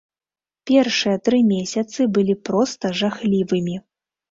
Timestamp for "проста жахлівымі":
2.51-3.81